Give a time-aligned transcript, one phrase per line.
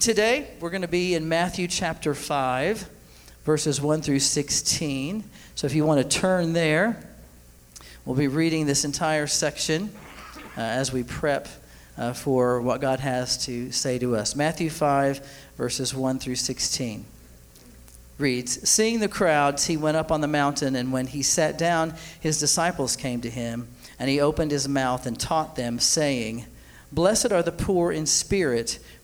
[0.00, 2.88] Today, we're going to be in Matthew chapter 5,
[3.44, 5.22] verses 1 through 16.
[5.54, 7.06] So if you want to turn there,
[8.06, 9.90] we'll be reading this entire section
[10.56, 11.48] uh, as we prep
[11.98, 14.34] uh, for what God has to say to us.
[14.34, 15.20] Matthew 5,
[15.58, 17.04] verses 1 through 16
[18.16, 21.92] reads Seeing the crowds, he went up on the mountain, and when he sat down,
[22.18, 26.46] his disciples came to him, and he opened his mouth and taught them, saying,
[26.92, 28.80] Blessed are the poor in spirit,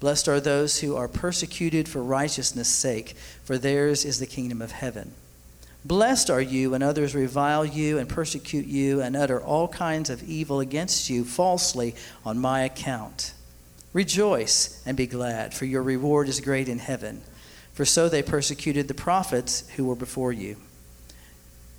[0.00, 4.72] Blessed are those who are persecuted for righteousness' sake, for theirs is the kingdom of
[4.72, 5.12] heaven.
[5.84, 10.22] Blessed are you when others revile you and persecute you and utter all kinds of
[10.22, 13.34] evil against you falsely on my account.
[13.92, 17.22] Rejoice and be glad, for your reward is great in heaven.
[17.74, 20.56] For so they persecuted the prophets who were before you.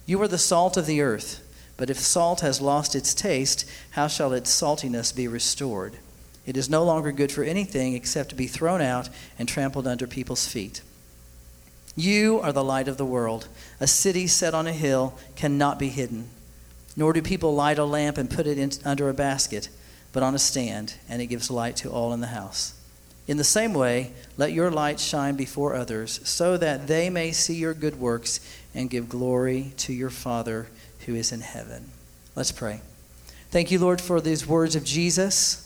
[0.05, 1.41] You are the salt of the earth,
[1.77, 5.97] but if salt has lost its taste, how shall its saltiness be restored?
[6.45, 10.05] It is no longer good for anything except to be thrown out and trampled under
[10.05, 10.81] people's feet.
[11.95, 13.47] You are the light of the world.
[13.79, 16.29] A city set on a hill cannot be hidden.
[16.95, 19.69] Nor do people light a lamp and put it in, under a basket,
[20.13, 22.73] but on a stand, and it gives light to all in the house.
[23.27, 27.55] In the same way, let your light shine before others, so that they may see
[27.55, 28.39] your good works
[28.73, 30.67] and give glory to your Father
[31.05, 31.89] who is in heaven.
[32.35, 32.81] Let's pray.
[33.49, 35.64] Thank you, Lord, for these words of Jesus.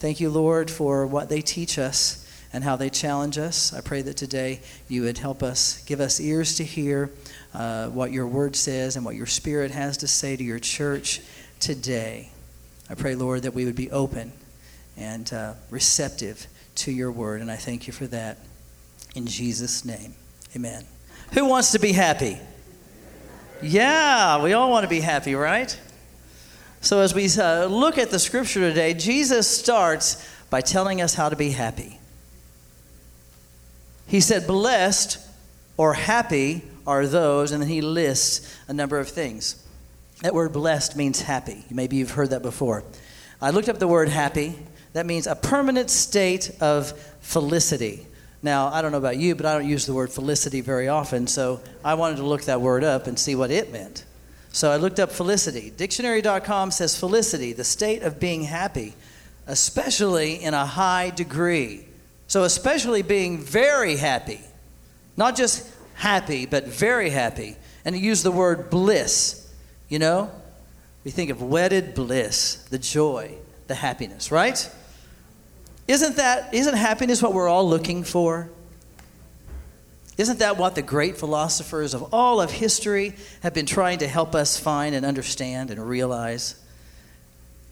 [0.00, 3.74] Thank you, Lord, for what they teach us and how they challenge us.
[3.74, 7.10] I pray that today you would help us, give us ears to hear
[7.52, 11.20] uh, what your word says and what your spirit has to say to your church
[11.58, 12.30] today.
[12.88, 14.32] I pray, Lord, that we would be open
[14.96, 18.38] and uh, receptive to your word, and I thank you for that.
[19.14, 20.14] In Jesus' name,
[20.56, 20.86] amen.
[21.34, 22.38] Who wants to be happy?
[23.60, 25.78] Yeah, we all want to be happy, right?
[26.82, 31.28] So, as we uh, look at the scripture today, Jesus starts by telling us how
[31.28, 32.00] to be happy.
[34.06, 35.18] He said, Blessed
[35.76, 39.62] or happy are those, and then he lists a number of things.
[40.22, 41.64] That word blessed means happy.
[41.70, 42.82] Maybe you've heard that before.
[43.40, 44.58] I looked up the word happy.
[44.94, 48.06] That means a permanent state of felicity.
[48.42, 51.26] Now, I don't know about you, but I don't use the word felicity very often,
[51.26, 54.04] so I wanted to look that word up and see what it meant.
[54.52, 55.70] So I looked up felicity.
[55.76, 58.94] Dictionary.com says felicity, the state of being happy,
[59.46, 61.86] especially in a high degree.
[62.26, 64.40] So, especially being very happy,
[65.16, 67.56] not just happy, but very happy.
[67.84, 69.52] And he used the word bliss.
[69.88, 70.30] You know,
[71.04, 73.34] we think of wedded bliss, the joy,
[73.66, 74.70] the happiness, right?
[75.88, 78.48] Isn't that isn't happiness what we're all looking for?
[80.20, 84.34] Isn't that what the great philosophers of all of history have been trying to help
[84.34, 86.62] us find and understand and realize?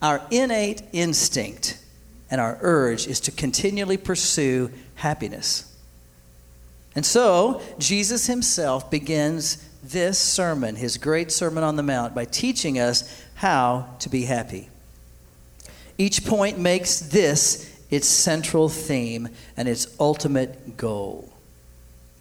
[0.00, 1.78] Our innate instinct
[2.30, 5.70] and our urge is to continually pursue happiness.
[6.94, 12.78] And so, Jesus himself begins this sermon, his great Sermon on the Mount, by teaching
[12.78, 14.70] us how to be happy.
[15.98, 21.30] Each point makes this its central theme and its ultimate goal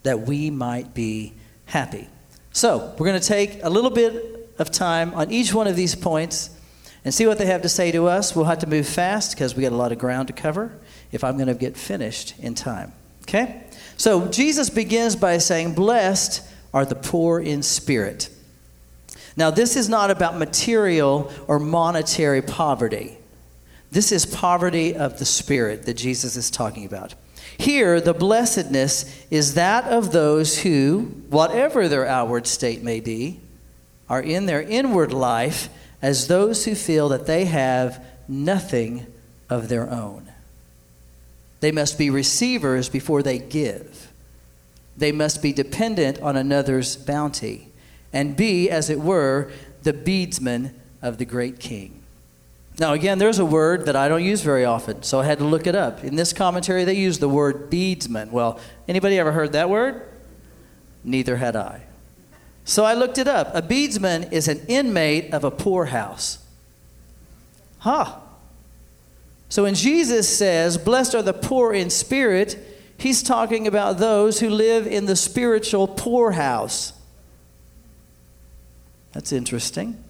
[0.08, 1.34] that we might be
[1.66, 2.08] happy.
[2.54, 5.96] So, we're going to take a little bit of time on each one of these
[5.96, 6.50] points
[7.04, 8.34] and see what they have to say to us.
[8.34, 10.72] We'll have to move fast because we got a lot of ground to cover
[11.12, 12.94] if I'm going to get finished in time.
[13.24, 13.64] Okay?
[13.98, 16.42] So, Jesus begins by saying, Blessed
[16.74, 18.30] are the poor in spirit.
[19.36, 23.18] Now, this is not about material or monetary poverty.
[23.92, 27.14] This is poverty of the spirit that Jesus is talking about.
[27.60, 33.40] Here, the blessedness is that of those who, whatever their outward state may be,
[34.10, 35.70] are in their inward life
[36.02, 39.08] as those who feel that they have nothing
[39.50, 40.32] of their own.
[41.60, 44.12] They must be receivers before they give.
[44.96, 47.70] They must be dependent on another's bounty
[48.14, 49.52] and be, as it were,
[49.84, 52.04] the beadsman of the great king.
[52.80, 55.46] Now, again, there's a word that I don't use very often, so I had to
[55.46, 56.04] look it up.
[56.04, 58.32] In this commentary, they use the word beadsman.
[58.32, 60.08] Well, anybody ever heard that word?
[61.04, 61.84] Neither had I.
[62.66, 63.50] So I looked it up.
[63.56, 66.40] A beadsman is an inmate of a poorhouse.
[67.80, 68.18] Huh.
[69.50, 72.58] So when Jesus says, Blessed are the poor in spirit,
[72.98, 76.94] he's talking about those who live in the spiritual poorhouse.
[79.14, 80.04] That's interesting.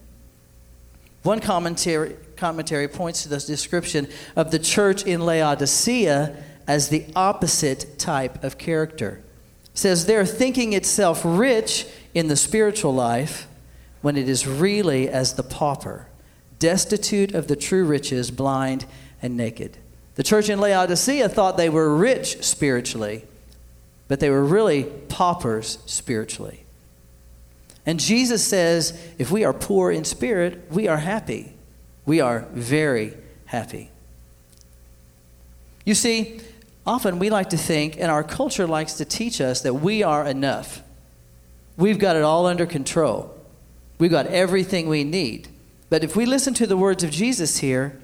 [1.22, 6.34] One commentary, commentary points to this description of the church in Laodicea
[6.66, 9.22] as the opposite type of character.
[9.72, 13.46] It says they're thinking itself rich in the spiritual life
[14.00, 16.06] when it is really as the pauper,
[16.58, 18.86] destitute of the true riches, blind
[19.20, 19.76] and naked.
[20.14, 23.24] The church in Laodicea thought they were rich spiritually,
[24.08, 26.64] but they were really paupers spiritually.
[27.86, 31.54] And Jesus says, if we are poor in spirit, we are happy.
[32.08, 33.12] We are very
[33.44, 33.90] happy.
[35.84, 36.40] You see,
[36.86, 40.26] often we like to think, and our culture likes to teach us, that we are
[40.26, 40.80] enough.
[41.76, 43.38] We've got it all under control.
[43.98, 45.48] We've got everything we need.
[45.90, 48.00] But if we listen to the words of Jesus here,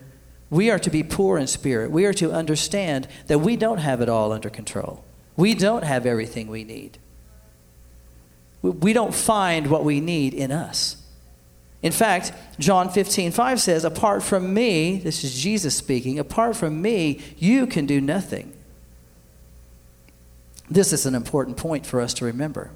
[0.50, 1.91] we are to be poor in spirit.
[1.91, 5.03] We are to understand that we don't have it all under control.
[5.35, 6.99] We don't have everything we need.
[8.61, 10.97] We don't find what we need in us.
[11.85, 16.81] In fact, John 15, 5 says, Apart from me, this is Jesus speaking, apart from
[16.81, 18.55] me, you can do nothing.
[20.71, 22.71] This is an important point for us to remember.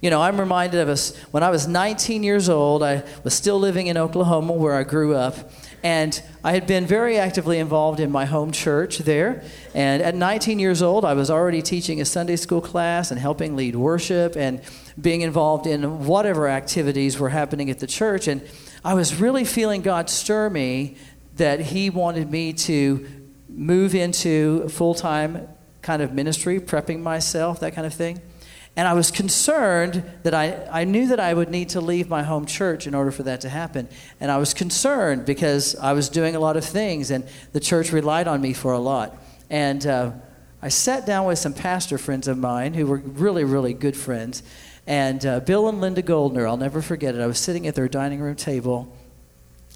[0.00, 3.58] You know, I'm reminded of us when I was 19 years old, I was still
[3.58, 5.50] living in Oklahoma where I grew up,
[5.82, 9.42] and I had been very actively involved in my home church there.
[9.74, 13.56] And at 19 years old, I was already teaching a Sunday school class and helping
[13.56, 14.60] lead worship and
[15.00, 18.28] being involved in whatever activities were happening at the church.
[18.28, 18.46] And
[18.84, 20.96] I was really feeling God stir me
[21.36, 23.06] that He wanted me to
[23.48, 25.48] move into full time
[25.82, 28.20] kind of ministry, prepping myself, that kind of thing.
[28.76, 32.24] And I was concerned that I, I knew that I would need to leave my
[32.24, 33.88] home church in order for that to happen.
[34.18, 37.92] And I was concerned because I was doing a lot of things and the church
[37.92, 39.16] relied on me for a lot.
[39.48, 40.12] And uh,
[40.60, 44.42] I sat down with some pastor friends of mine who were really, really good friends.
[44.86, 47.20] And uh, Bill and Linda Goldner, I'll never forget it.
[47.20, 48.94] I was sitting at their dining room table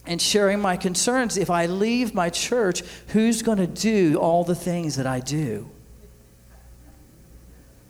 [0.06, 1.36] and sharing my concerns.
[1.36, 5.70] If I leave my church, who's going to do all the things that I do?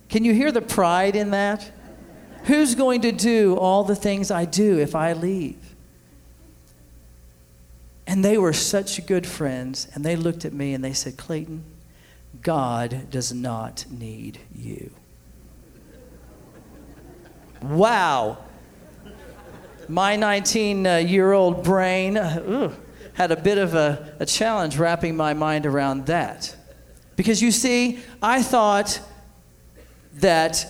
[0.08, 1.70] Can you hear the pride in that?
[2.44, 5.74] Who's going to do all the things I do if I leave?
[8.06, 11.62] And they were such good friends, and they looked at me and they said, Clayton,
[12.42, 14.92] God does not need you.
[17.62, 18.38] Wow.
[19.88, 22.74] My 19 year old brain uh,
[23.14, 26.54] had a bit of a, a challenge wrapping my mind around that.
[27.16, 29.00] Because you see, I thought
[30.14, 30.64] that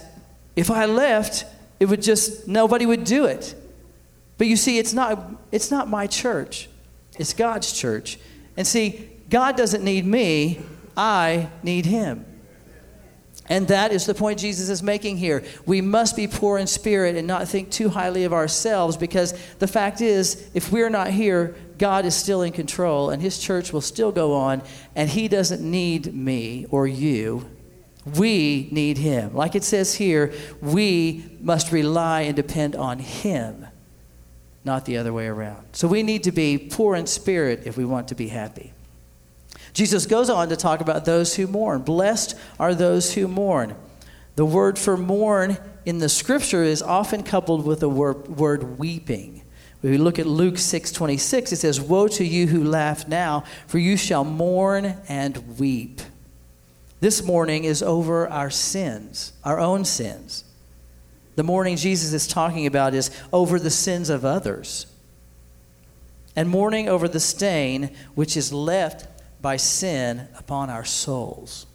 [0.56, 1.44] if I left,
[1.78, 3.54] it would just, nobody would do it.
[4.38, 6.68] But you see, it's not, it's not my church,
[7.18, 8.18] it's God's church.
[8.56, 10.60] And see, God doesn't need me,
[10.96, 12.24] I need Him.
[13.48, 15.42] And that is the point Jesus is making here.
[15.64, 19.66] We must be poor in spirit and not think too highly of ourselves because the
[19.66, 23.80] fact is, if we're not here, God is still in control and His church will
[23.80, 24.62] still go on,
[24.94, 27.48] and He doesn't need me or you.
[28.16, 29.34] We need Him.
[29.34, 33.66] Like it says here, we must rely and depend on Him,
[34.64, 35.66] not the other way around.
[35.72, 38.72] So we need to be poor in spirit if we want to be happy.
[39.72, 41.82] Jesus goes on to talk about those who mourn.
[41.82, 43.74] Blessed are those who mourn.
[44.36, 49.42] The word for mourn in the scripture is often coupled with the word, word weeping.
[49.80, 53.78] When we look at Luke 6:26, it says, "Woe to you who laugh now, for
[53.78, 56.00] you shall mourn and weep."
[57.00, 60.44] This mourning is over our sins, our own sins.
[61.36, 64.86] The mourning Jesus is talking about is over the sins of others.
[66.34, 69.06] And mourning over the stain which is left
[69.40, 71.66] by sin upon our souls.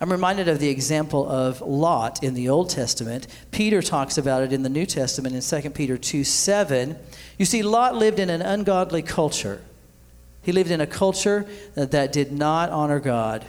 [0.00, 3.26] I'm reminded of the example of Lot in the Old Testament.
[3.50, 6.96] Peter talks about it in the New Testament in 2 Peter 2 7.
[7.36, 9.60] You see, Lot lived in an ungodly culture.
[10.42, 13.44] He lived in a culture that did not honor God.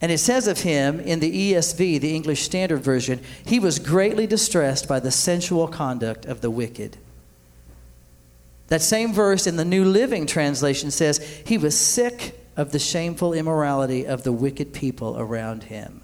[0.00, 4.26] And it says of him in the ESV, the English Standard Version, he was greatly
[4.26, 6.96] distressed by the sensual conduct of the wicked.
[8.68, 13.32] That same verse in the New Living Translation says he was sick of the shameful
[13.32, 16.02] immorality of the wicked people around him.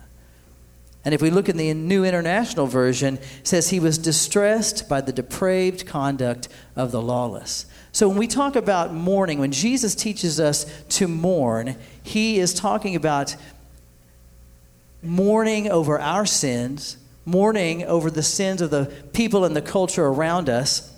[1.05, 5.03] And if we look in the New International Version, it says he was distressed by
[5.03, 7.67] the depraved conduct of the lawless.
[7.93, 12.97] So when we talk about mourning, when Jesus teaches us to mourn, he is talking
[12.97, 13.37] about
[15.03, 20.49] mourning over our sins, mourning over the sins of the people and the culture around
[20.49, 20.91] us,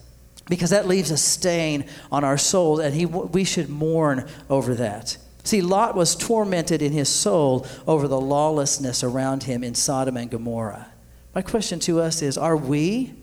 [0.48, 5.16] because that leaves a stain on our souls, and he, we should mourn over that.
[5.42, 10.30] See, Lot was tormented in his soul over the lawlessness around him in Sodom and
[10.30, 10.88] Gomorrah.
[11.34, 13.14] My question to us is Are we?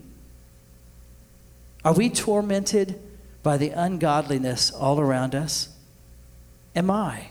[1.84, 2.98] Are we tormented
[3.42, 5.68] by the ungodliness all around us?
[6.74, 7.28] Am I?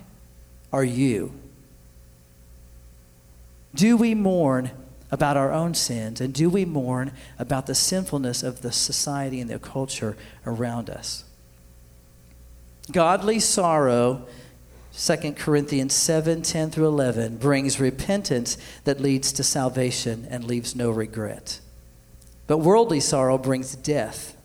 [0.72, 1.34] Are you?
[3.74, 4.70] Do we mourn
[5.14, 6.20] about our own sins?
[6.20, 11.24] And do we mourn about the sinfulness of the society and the culture around us?
[12.92, 14.26] Godly sorrow
[14.98, 20.90] 2 Corinthians 7 10 through 11 brings repentance that leads to salvation and leaves no
[20.90, 21.60] regret.
[22.48, 24.36] But worldly sorrow brings death.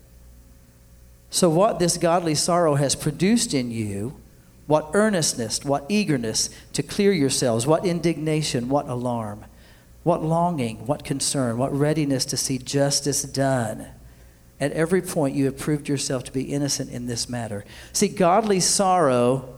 [1.30, 4.20] So, what this godly sorrow has produced in you,
[4.66, 9.44] what earnestness, what eagerness to clear yourselves, what indignation, what alarm,
[10.08, 13.86] what longing, what concern, what readiness to see justice done.
[14.58, 17.66] At every point, you have proved yourself to be innocent in this matter.
[17.92, 19.54] See, godly sorrow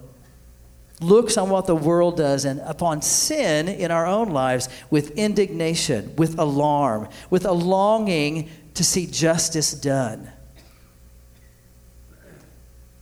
[1.00, 6.16] looks on what the world does and upon sin in our own lives with indignation,
[6.16, 10.32] with alarm, with a longing to see justice done.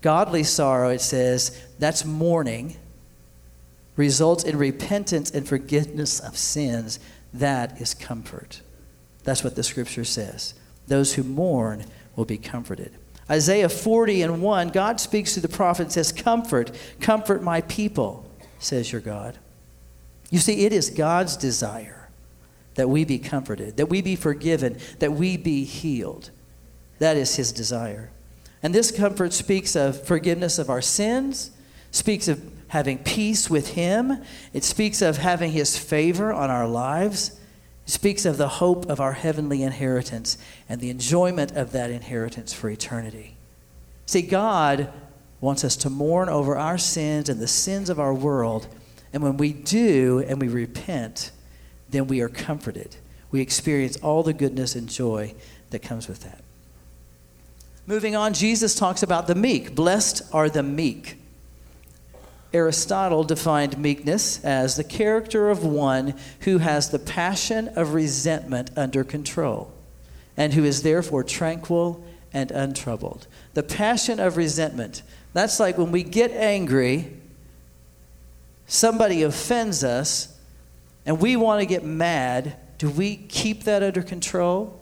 [0.03, 2.77] Godly sorrow, it says, that's mourning,
[3.97, 7.01] results in repentance and forgiveness of sins.
[7.33, 8.63] That is comfort.
[9.25, 10.55] That's what the scripture says.
[10.87, 11.85] Those who mourn
[12.17, 12.93] will be comforted.
[13.31, 16.71] Isaiah 40 and 1, God speaks to the prophet and says, Comfort,
[17.01, 19.39] comfort my people, says your God.
[20.31, 22.09] You see, it is God's desire
[22.75, 26.31] that we be comforted, that we be forgiven, that we be healed.
[27.01, 28.11] That is his desire.
[28.63, 31.51] And this comfort speaks of forgiveness of our sins,
[31.91, 34.23] speaks of having peace with him,
[34.53, 37.39] it speaks of having his favor on our lives
[37.89, 40.37] speaks of the hope of our heavenly inheritance
[40.69, 43.35] and the enjoyment of that inheritance for eternity.
[44.05, 44.93] See, God
[45.41, 48.69] wants us to mourn over our sins and the sins of our world.
[49.13, 51.31] And when we do and we repent,
[51.89, 52.97] then we are comforted.
[53.31, 55.35] We experience all the goodness and joy
[55.71, 56.43] that comes with that.
[57.87, 59.75] Moving on, Jesus talks about the meek.
[59.75, 61.18] Blessed are the meek.
[62.53, 69.05] Aristotle defined meekness as the character of one who has the passion of resentment under
[69.05, 69.73] control
[70.37, 72.03] and who is therefore tranquil
[72.33, 73.27] and untroubled.
[73.55, 75.03] The passion of resentment.
[75.33, 77.13] That's like when we get angry,
[78.67, 80.39] somebody offends us,
[81.05, 82.57] and we want to get mad.
[82.79, 84.81] Do we keep that under control?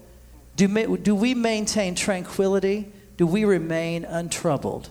[0.56, 2.92] Do, do we maintain tranquility?
[3.16, 4.90] Do we remain untroubled?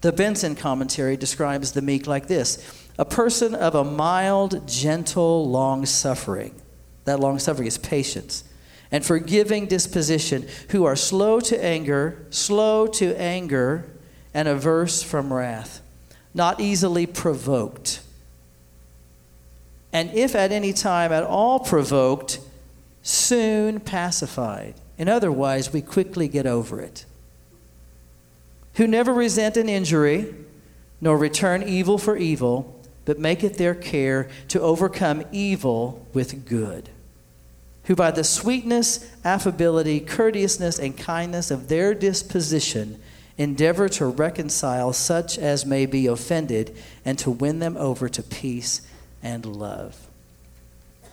[0.00, 5.86] The Benson commentary describes the meek like this a person of a mild, gentle, long
[5.86, 6.54] suffering.
[7.04, 8.44] That long suffering is patience.
[8.90, 13.84] And forgiving disposition, who are slow to anger, slow to anger,
[14.32, 15.82] and averse from wrath,
[16.32, 18.00] not easily provoked.
[19.92, 22.40] And if at any time at all provoked,
[23.02, 24.74] soon pacified.
[24.96, 27.04] In other words, we quickly get over it
[28.78, 30.32] who never resent an injury,
[31.00, 36.88] nor return evil for evil, but make it their care to overcome evil with good.
[37.84, 43.02] Who by the sweetness, affability, courteousness, and kindness of their disposition
[43.36, 48.82] endeavor to reconcile such as may be offended and to win them over to peace
[49.24, 50.06] and love.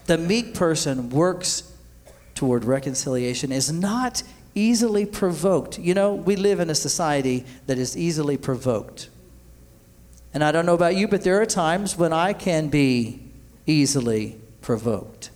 [0.06, 1.72] The meek person works
[2.36, 4.22] toward reconciliation is not
[4.56, 5.78] easily provoked.
[5.78, 9.08] You know, we live in a society that is easily provoked.
[10.34, 13.20] And I don't know about you, but there are times when I can be
[13.66, 15.30] easily provoked.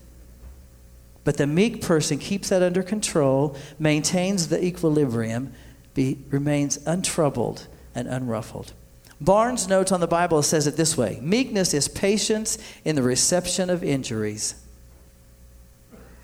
[1.23, 5.53] But the meek person keeps that under control, maintains the equilibrium,
[5.95, 8.73] be, remains untroubled and unruffled.
[9.21, 13.69] Barnes' notes on the Bible says it this way Meekness is patience in the reception
[13.69, 14.55] of injuries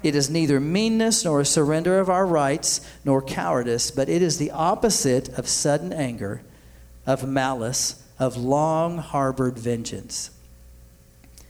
[0.06, 4.38] it is neither meanness nor a surrender of our rights nor cowardice, but it is
[4.38, 6.42] the opposite of sudden anger,
[7.06, 10.30] of malice, of long harbored vengeance.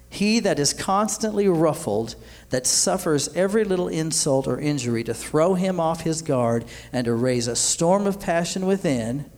[0.08, 2.14] He that is constantly ruffled,
[2.48, 7.12] that suffers every little insult or injury to throw him off his guard and to
[7.12, 9.30] raise a storm of passion within,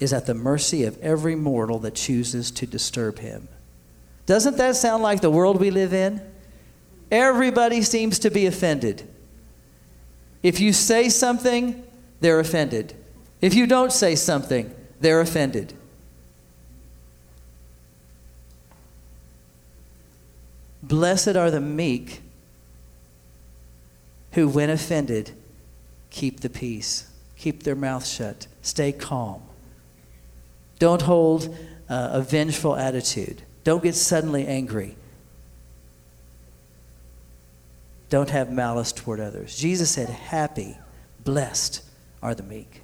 [0.00, 3.46] is at the mercy of every mortal that chooses to disturb him.
[4.26, 6.20] Doesn't that sound like the world we live in?
[7.10, 9.08] Everybody seems to be offended.
[10.42, 11.82] If you say something,
[12.20, 12.94] they're offended.
[13.40, 15.72] If you don't say something, they're offended.
[20.82, 22.22] Blessed are the meek
[24.32, 25.32] who, when offended,
[26.10, 29.42] keep the peace, keep their mouth shut, stay calm.
[30.78, 31.54] Don't hold
[31.88, 33.42] uh, a vengeful attitude.
[33.64, 34.96] Don't get suddenly angry.
[38.10, 39.56] Don't have malice toward others.
[39.56, 40.78] Jesus said, Happy,
[41.24, 41.82] blessed
[42.22, 42.82] are the meek.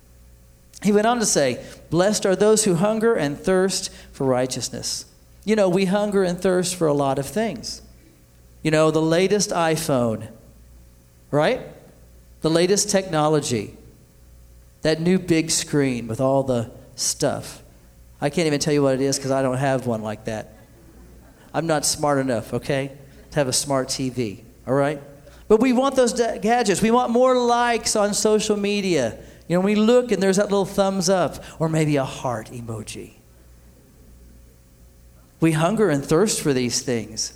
[0.83, 5.07] He went on to say, Blessed are those who hunger and thirst for righteousness.
[5.45, 7.83] You know, we hunger and thirst for a lot of things.
[8.63, 10.29] You know, the latest iPhone,
[11.31, 11.61] right?
[12.43, 13.77] The latest technology,
[14.83, 17.63] that new big screen with all the stuff.
[18.21, 20.55] I can't even tell you what it is because I don't have one like that.
[21.53, 22.93] I'm not smart enough, okay,
[23.31, 25.01] to have a smart TV, all right?
[25.49, 26.81] But we want those gadgets.
[26.81, 29.19] We want more likes on social media.
[29.49, 33.15] You know, we look and there's that little thumbs up or maybe a heart emoji.
[35.41, 37.35] We hunger and thirst for these things.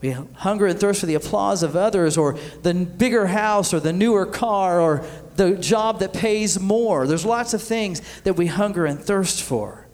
[0.00, 3.92] We hunger and thirst for the applause of others, or the bigger house, or the
[3.92, 5.04] newer car, or
[5.36, 7.06] the job that pays more.
[7.06, 9.88] There's lots of things that we hunger and thirst for.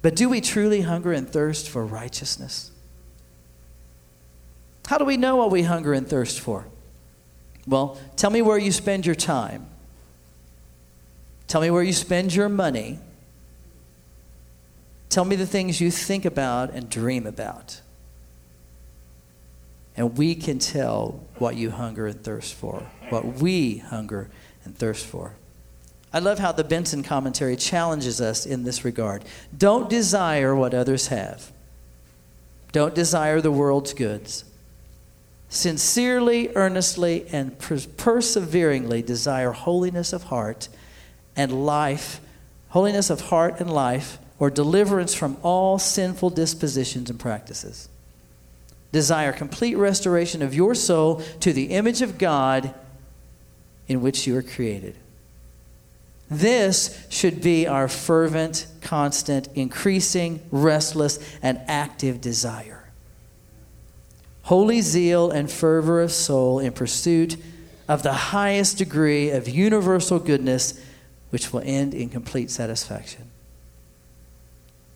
[0.00, 2.70] But do we truly hunger and thirst for righteousness?
[4.88, 6.64] How do we know what we hunger and thirst for?
[7.66, 9.66] Well, tell me where you spend your time.
[11.46, 12.98] Tell me where you spend your money.
[15.10, 17.82] Tell me the things you think about and dream about.
[19.94, 24.30] And we can tell what you hunger and thirst for, what we hunger
[24.64, 25.34] and thirst for.
[26.14, 29.22] I love how the Benson commentary challenges us in this regard.
[29.54, 31.52] Don't desire what others have,
[32.72, 34.44] don't desire the world's goods.
[35.48, 40.68] Sincerely, earnestly, and perseveringly desire holiness of heart
[41.34, 42.20] and life,
[42.70, 47.88] holiness of heart and life, or deliverance from all sinful dispositions and practices
[48.92, 52.74] desire complete restoration of your soul to the image of God
[53.86, 54.96] in which you were created.
[56.30, 62.77] This should be our fervent, constant, increasing, restless, and active desire.
[64.48, 67.36] Holy zeal and fervor of soul in pursuit
[67.86, 70.80] of the highest degree of universal goodness,
[71.28, 73.30] which will end in complete satisfaction.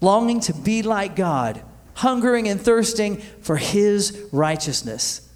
[0.01, 1.63] Longing to be like God
[1.97, 5.29] hungering and thirsting for His righteousness.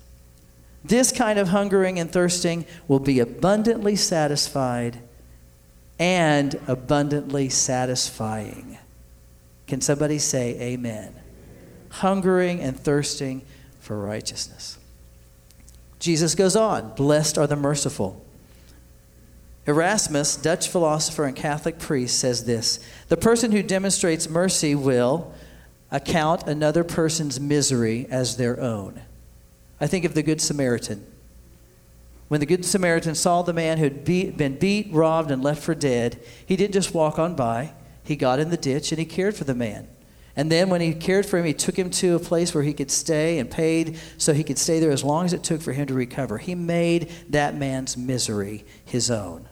[0.83, 4.99] This kind of hungering and thirsting will be abundantly satisfied
[5.99, 8.79] and abundantly satisfying.
[9.67, 11.15] Can somebody say amen?
[11.91, 13.43] Hungering and thirsting
[13.87, 14.79] for righteousness.
[16.01, 18.21] Jesus goes on Blessed are the merciful.
[19.65, 25.33] Erasmus, Dutch philosopher and Catholic priest, says this The person who demonstrates mercy will,
[25.93, 29.03] account another person's misery as their own.
[29.81, 31.07] I think of the Good Samaritan.
[32.27, 35.63] When the Good Samaritan saw the man who had beat, been beat, robbed, and left
[35.63, 37.73] for dead, he didn't just walk on by.
[38.03, 39.87] He got in the ditch and he cared for the man.
[40.37, 42.75] And then when he cared for him, he took him to a place where he
[42.75, 45.73] could stay and paid so he could stay there as long as it took for
[45.73, 46.37] him to recover.
[46.37, 49.49] He made that man's misery his own.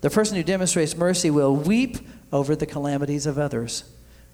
[0.00, 1.98] The person who demonstrates mercy will weep
[2.32, 3.84] over the calamities of others.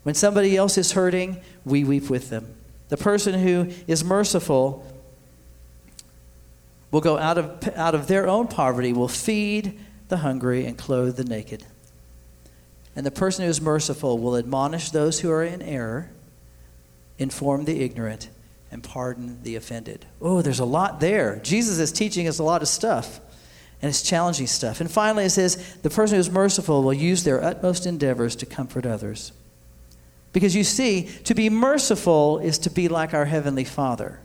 [0.04, 2.54] When somebody else is hurting, we weep with them.
[2.88, 4.86] The person who is merciful
[6.90, 11.16] will go out of, out of their own poverty, will feed the hungry and clothe
[11.16, 11.64] the naked.
[12.96, 16.10] And the person who is merciful will admonish those who are in error,
[17.18, 18.28] inform the ignorant,
[18.70, 20.06] and pardon the offended.
[20.20, 21.36] Oh, there's a lot there.
[21.42, 23.20] Jesus is teaching us a lot of stuff,
[23.82, 24.80] and it's challenging stuff.
[24.80, 28.46] And finally, it says the person who is merciful will use their utmost endeavors to
[28.46, 29.32] comfort others.
[30.32, 34.18] Because you see, to be merciful is to be like our Heavenly Father.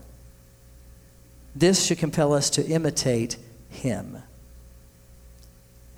[1.54, 3.36] This should compel us to imitate
[3.68, 4.22] Him.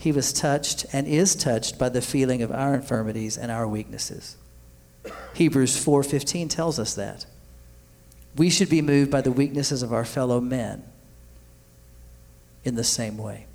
[0.02, 4.34] He was touched and is touched by the feeling of our infirmities and our weaknesses.
[5.34, 7.24] Hebrews 4:15 tells us that.
[8.36, 10.82] We should be moved by the weaknesses of our fellow men
[12.64, 13.46] in the same way.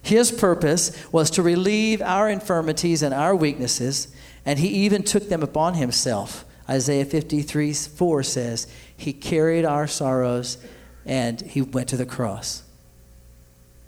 [0.00, 4.06] His purpose was to relieve our infirmities and our weaknesses
[4.46, 6.44] and he even took them upon himself.
[6.68, 10.58] Isaiah 53 4 says, He carried our sorrows
[11.04, 12.62] and he went to the cross.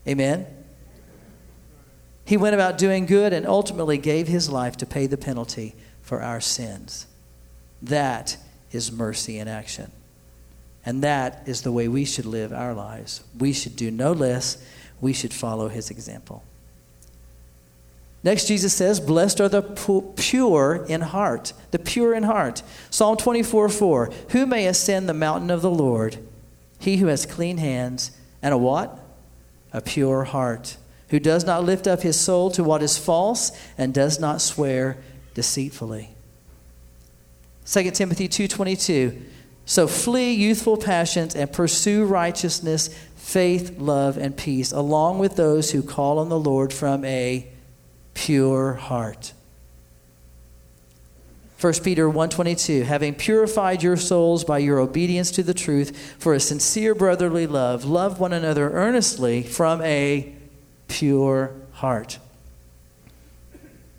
[0.09, 0.62] Amen?
[2.25, 6.23] He went about doing good and ultimately gave his life to pay the penalty for
[6.23, 7.07] our sins.
[7.81, 8.37] That
[8.71, 9.91] is mercy in action.
[10.85, 13.23] And that is the way we should live our lives.
[13.39, 14.59] We should do no less,
[15.01, 16.43] we should follow his example.
[18.25, 19.63] Next, Jesus says, Blessed are the
[20.17, 22.63] pure in heart, the pure in heart.
[22.91, 24.13] Psalm 24 4.
[24.31, 26.19] Who may ascend the mountain of the Lord?
[26.79, 28.99] He who has clean hands and a what?
[29.73, 30.77] A pure heart.
[31.12, 34.96] Who does not lift up his soul to what is false and does not swear
[35.35, 36.09] deceitfully.
[37.66, 39.20] 2 Timothy 2:22
[39.66, 45.83] So flee youthful passions and pursue righteousness, faith, love and peace along with those who
[45.83, 47.46] call on the Lord from a
[48.14, 49.35] pure heart.
[51.61, 56.40] 1 Peter 1:22 having purified your souls by your obedience to the truth for a
[56.40, 60.35] sincere brotherly love love one another earnestly from a
[60.92, 62.18] pure heart.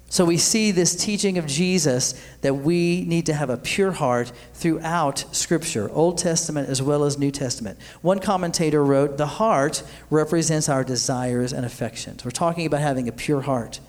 [0.10, 4.32] So we see this teaching of Jesus that we need to have a pure heart
[4.53, 7.79] throughout Scripture, Old Testament as well as New Testament.
[8.03, 12.23] One commentator wrote, The heart represents our desires and affections.
[12.23, 13.79] We're talking about having a pure heart.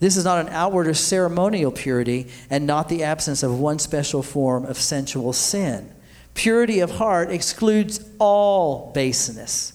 [0.00, 4.24] This is not an outward or ceremonial purity and not the absence of one special
[4.24, 5.92] form of sensual sin.
[6.34, 9.74] Purity of heart excludes all baseness,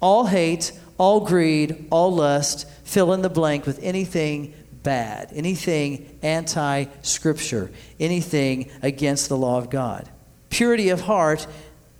[0.00, 0.72] all hate,
[1.02, 8.70] all greed, all lust, fill in the blank with anything bad, anything anti scripture, anything
[8.82, 10.08] against the law of God.
[10.48, 11.48] Purity of heart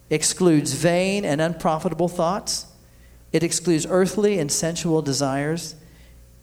[0.09, 2.67] excludes vain and unprofitable thoughts,
[3.33, 5.75] it excludes earthly and sensual desires.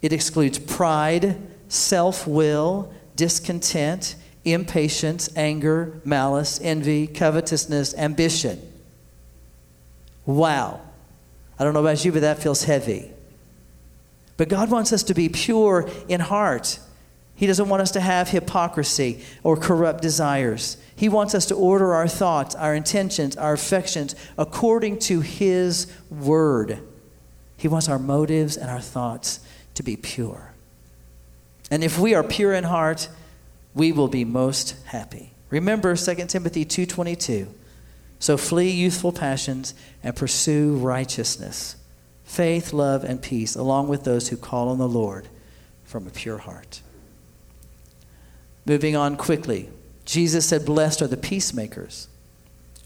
[0.02, 1.38] It excludes pride,
[1.69, 8.60] self will, discontent, impatience, anger, malice, envy, covetousness, ambition.
[10.26, 10.82] Wow.
[11.60, 13.12] I don't know about you, but that feels heavy.
[14.38, 16.80] But God wants us to be pure in heart.
[17.36, 20.78] He doesn't want us to have hypocrisy or corrupt desires.
[20.95, 26.80] He wants us to order our thoughts, our intentions, our affections according to His word.
[27.58, 29.41] He wants our motives and our thoughts
[29.76, 30.54] to be pure.
[31.69, 33.10] And if we are pure in heart,
[33.74, 35.32] we will be most happy.
[35.50, 37.48] Remember 2 Timothy 2:22.
[38.19, 41.77] So flee youthful passions and pursue righteousness,
[42.23, 45.27] faith, love, and peace, along with those who call on the Lord
[45.86, 46.82] from a pure heart.
[48.65, 49.69] Moving on quickly.
[50.05, 52.08] Jesus said, Blessed are the peacemakers.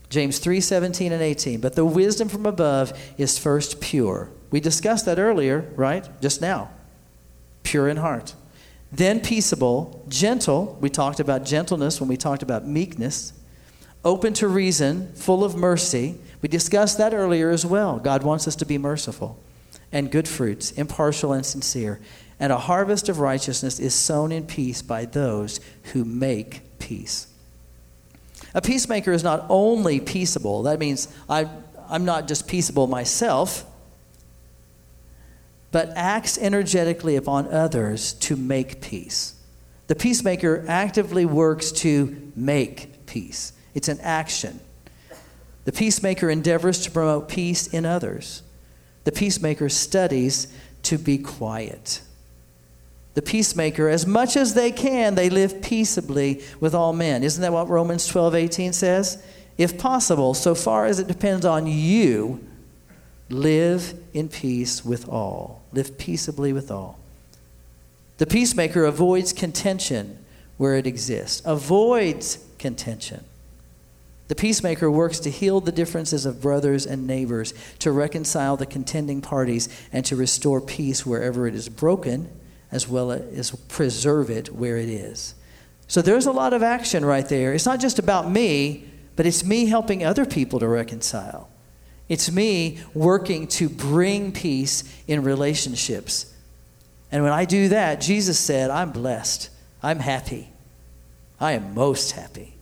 [0.10, 1.60] James 3 17 and 18.
[1.60, 4.30] But the wisdom from above is first pure.
[4.52, 6.08] We discussed that earlier, right?
[6.22, 6.70] Just now
[7.64, 8.36] pure in heart.
[8.92, 10.78] Then peaceable, gentle.
[10.80, 13.34] We talked about gentleness when we talked about meekness.
[14.06, 16.16] Open to reason, full of mercy.
[16.42, 18.00] We discussed that earlier as well.
[18.00, 19.40] God wants us to be merciful.
[19.92, 22.00] And good fruits, impartial and sincere.
[22.40, 25.60] And a harvest of righteousness is sown in peace by those
[25.94, 27.28] who make peace.
[28.54, 31.50] A peacemaker is not only peaceable, that means I,
[31.90, 33.66] I'm not just peaceable myself
[35.74, 39.34] but acts energetically upon others to make peace.
[39.88, 44.60] The peacemaker actively works to make peace, it's an action.
[45.66, 48.44] The peacemaker endeavors to promote peace in others.
[49.06, 50.48] The peacemaker studies
[50.84, 52.02] to be quiet.
[53.14, 57.24] The peacemaker, as much as they can, they live peaceably with all men.
[57.24, 59.24] Isn't that what Romans 12 18 says?
[59.58, 62.40] If possible, so far as it depends on you,
[63.34, 65.64] Live in peace with all.
[65.72, 67.00] Live peaceably with all.
[68.18, 70.24] The peacemaker avoids contention
[70.58, 73.24] where it exists, avoids contention.
[74.30, 79.22] The peacemaker works to heal the differences of brothers and neighbors, to reconcile the contending
[79.22, 82.30] parties, and to restore peace wherever it is broken,
[82.72, 85.36] as well as preserve it where it is.
[85.88, 87.54] So there's a lot of action right there.
[87.54, 91.50] It's not just about me, but it's me helping other people to reconcile.
[92.10, 96.34] It's me working to bring peace in relationships.
[97.12, 99.50] And when I do that, Jesus said, I'm blessed.
[99.84, 100.50] I'm happy.
[101.40, 102.53] I am most happy.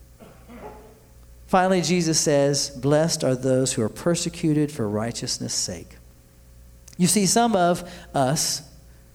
[1.52, 5.98] Finally, Jesus says, Blessed are those who are persecuted for righteousness' sake.
[6.96, 8.62] You see, some of us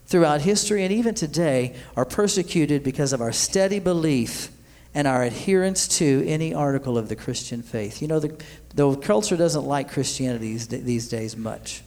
[0.05, 4.51] throughout history and even today are persecuted because of our steady belief
[4.93, 8.03] and our adherence to any article of the Christian faith.
[8.03, 8.39] You know, the,
[8.75, 11.81] the culture doesn't like Christianity these, these days much.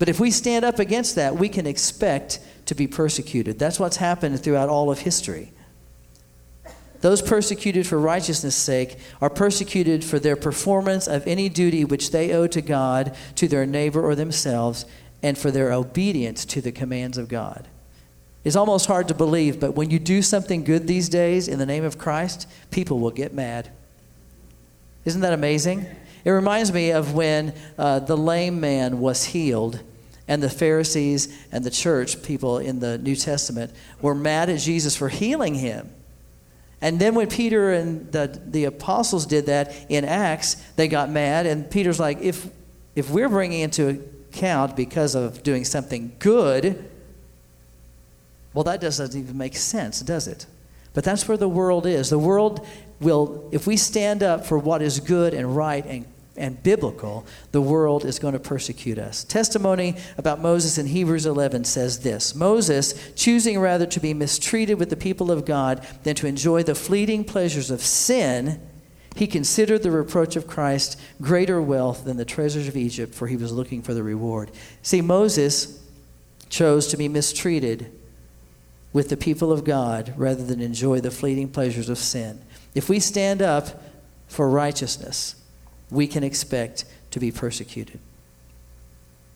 [0.00, 3.60] But if we stand up against that, we can expect to be persecuted.
[3.60, 5.52] That's what's happened throughout all of history.
[7.04, 12.32] Those persecuted for righteousness' sake are persecuted for their performance of any duty which they
[12.32, 14.86] owe to God, to their neighbor, or themselves,
[15.22, 17.68] and for their obedience to the commands of God.
[18.42, 21.66] It's almost hard to believe, but when you do something good these days in the
[21.66, 23.68] name of Christ, people will get mad.
[25.04, 25.84] Isn't that amazing?
[26.24, 29.82] It reminds me of when uh, the lame man was healed,
[30.26, 34.96] and the Pharisees and the church people in the New Testament were mad at Jesus
[34.96, 35.90] for healing him.
[36.84, 41.46] And then when Peter and the, the apostles did that in Acts, they got mad,
[41.46, 42.46] and Peter's like, if,
[42.94, 46.84] if we're bringing into account because of doing something good,
[48.52, 50.44] well, that doesn't even make sense, does it?
[50.92, 52.10] But that's where the world is.
[52.10, 52.66] The world
[53.00, 56.04] will, if we stand up for what is good and right and
[56.36, 59.24] and biblical, the world is going to persecute us.
[59.24, 64.90] Testimony about Moses in Hebrews 11 says this Moses, choosing rather to be mistreated with
[64.90, 68.60] the people of God than to enjoy the fleeting pleasures of sin,
[69.14, 73.36] he considered the reproach of Christ greater wealth than the treasures of Egypt, for he
[73.36, 74.50] was looking for the reward.
[74.82, 75.80] See, Moses
[76.48, 77.92] chose to be mistreated
[78.92, 82.40] with the people of God rather than enjoy the fleeting pleasures of sin.
[82.74, 83.82] If we stand up
[84.26, 85.36] for righteousness,
[85.90, 88.00] we can expect to be persecuted.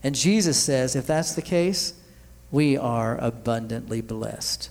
[0.02, 1.94] And Jesus says if that's the case,
[2.50, 4.70] we are abundantly blessed.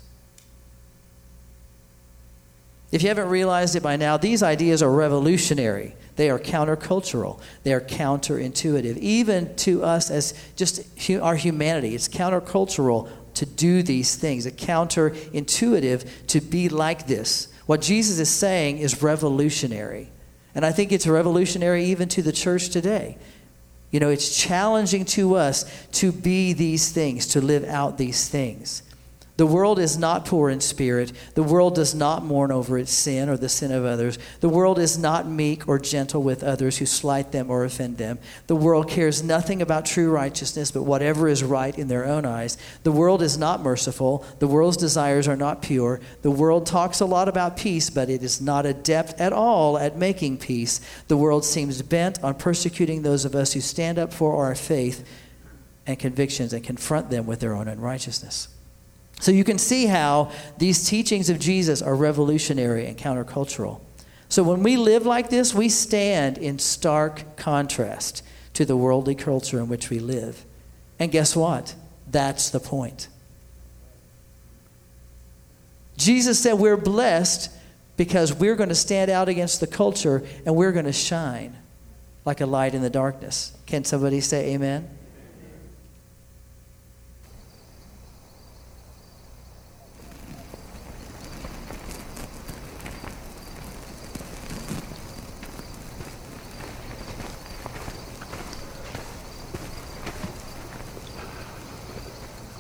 [2.92, 5.96] If you haven't realized it by now, these ideas are revolutionary.
[6.16, 7.40] They are countercultural.
[7.64, 8.98] They are counterintuitive.
[8.98, 10.82] Even to us as just
[11.22, 14.46] our humanity, it's countercultural to do these things.
[14.46, 17.50] It's counterintuitive to be like this.
[17.66, 20.10] What Jesus is saying is revolutionary.
[20.58, 23.20] And I think it's revolutionary even to the church today.
[23.92, 28.82] You know, it's challenging to us to be these things, to live out these things.
[29.38, 31.12] The world is not poor in spirit.
[31.36, 34.18] The world does not mourn over its sin or the sin of others.
[34.40, 38.18] The world is not meek or gentle with others who slight them or offend them.
[38.48, 42.58] The world cares nothing about true righteousness but whatever is right in their own eyes.
[42.82, 44.26] The world is not merciful.
[44.40, 46.02] The world's desires are not pure.
[46.24, 49.98] The world talks a lot about peace, but it is not adept at all at
[49.98, 50.82] making peace.
[51.10, 55.08] The world seems bent on persecuting those of us who stand up for our faith
[55.86, 58.48] and convictions and confront them with their own unrighteousness.
[59.20, 63.82] So you can see how these teachings of Jesus are revolutionary and countercultural.
[64.30, 69.60] So when we live like this, we stand in stark contrast to the worldly culture
[69.60, 70.46] in which we live.
[71.00, 71.76] And guess what?
[72.10, 73.08] That's the point.
[75.98, 77.50] Jesus said we're blessed
[77.96, 81.56] because we're going to stand out against the culture and we're going to shine
[82.24, 83.56] like a light in the darkness.
[83.66, 84.88] Can somebody say amen?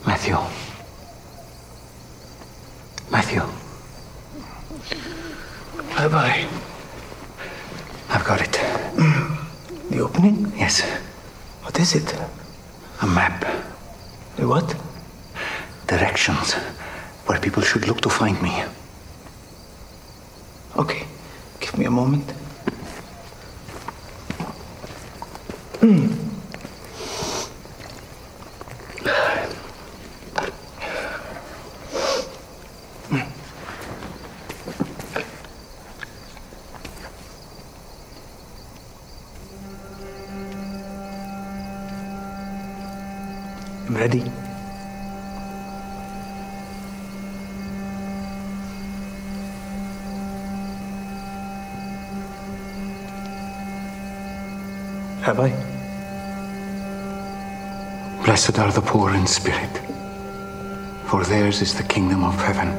[0.07, 0.37] Matthew.
[3.11, 3.41] Matthew.
[5.95, 6.47] Bye bye.
[8.09, 8.55] I've got it.
[9.89, 10.51] The opening?
[10.55, 10.81] Yes.
[11.63, 12.13] What is it?
[13.01, 13.45] A map.
[14.37, 14.75] The what?
[15.87, 16.53] Directions
[17.25, 18.63] where people should look to find me.
[20.77, 21.05] Okay.
[21.59, 22.33] Give me a moment.
[58.57, 59.77] Blessed are the poor in spirit,
[61.05, 62.69] for theirs is the kingdom of heaven.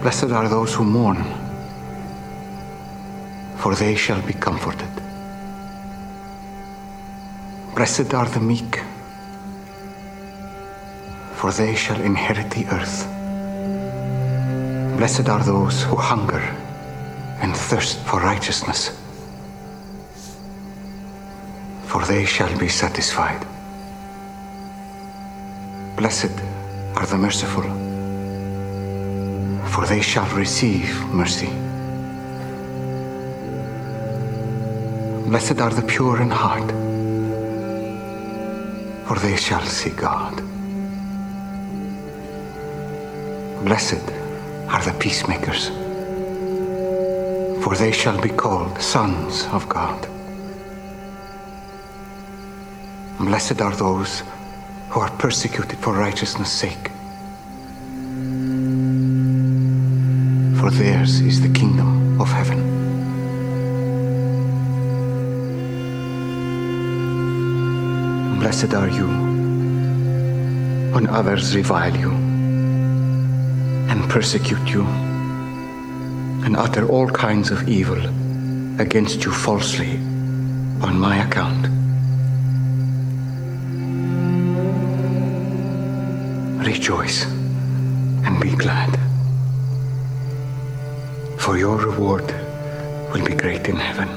[0.00, 1.22] Blessed are those who mourn,
[3.58, 4.88] for they shall be comforted.
[7.74, 8.82] Blessed are the meek,
[11.34, 13.06] for they shall inherit the earth.
[14.96, 16.40] Blessed are those who hunger
[17.42, 18.98] and thirst for righteousness,
[21.88, 23.44] for they shall be satisfied.
[25.96, 26.36] Blessed
[26.96, 27.64] are the merciful,
[29.72, 30.90] for they shall receive
[31.22, 31.52] mercy.
[35.28, 36.70] Blessed are the pure in heart
[39.08, 40.36] for they shall see God.
[43.64, 44.04] Blessed
[44.68, 45.68] are the peacemakers,
[47.64, 50.17] for they shall be called sons of God.
[53.20, 54.22] Blessed are those
[54.90, 56.88] who are persecuted for righteousness' sake,
[60.60, 62.60] for theirs is the kingdom of heaven.
[68.38, 69.08] Blessed are you
[70.94, 72.12] when others revile you
[73.90, 74.86] and persecute you
[76.44, 78.00] and utter all kinds of evil
[78.80, 79.96] against you falsely
[80.80, 81.67] on my account.
[86.68, 87.24] Rejoice
[88.26, 88.92] and be glad.
[91.38, 92.28] For your reward
[93.10, 94.08] will be great in heaven.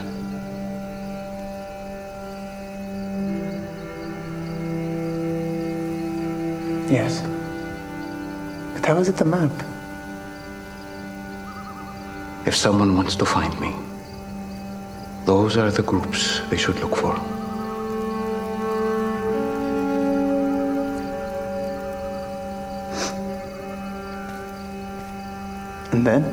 [6.98, 7.22] Yes.
[8.74, 9.56] But how is it the map?
[12.46, 13.72] If someone wants to find me,
[15.24, 17.31] those are the groups they should look for.
[25.92, 26.24] And then?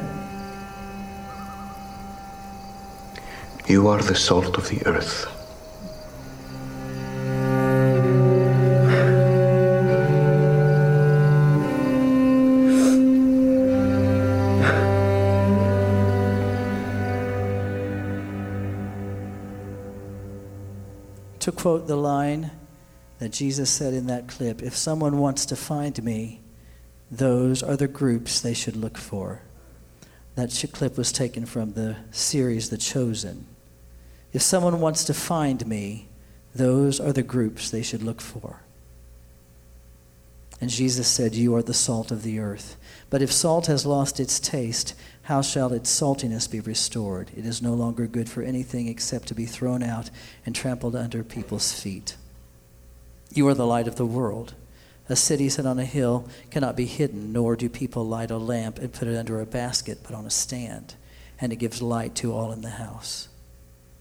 [3.66, 5.26] You are the salt of the earth.
[21.40, 22.52] To quote the line
[23.18, 26.40] that Jesus said in that clip if someone wants to find me,
[27.10, 29.42] those are the groups they should look for.
[30.38, 33.44] That clip was taken from the series The Chosen.
[34.32, 36.06] If someone wants to find me,
[36.54, 38.60] those are the groups they should look for.
[40.60, 42.76] And Jesus said, You are the salt of the earth.
[43.10, 47.32] But if salt has lost its taste, how shall its saltiness be restored?
[47.36, 50.08] It is no longer good for anything except to be thrown out
[50.46, 52.14] and trampled under people's feet.
[53.34, 54.54] You are the light of the world.
[55.08, 58.78] A city set on a hill cannot be hidden, nor do people light a lamp
[58.78, 60.96] and put it under a basket, but on a stand,
[61.40, 63.28] and it gives light to all in the house.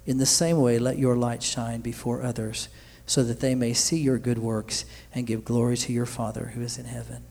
[0.05, 2.67] In the same way, let your light shine before others,
[3.05, 4.83] so that they may see your good works
[5.15, 7.23] and give glory to your Father who is in heaven.